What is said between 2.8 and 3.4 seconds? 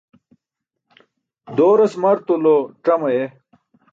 cam aye.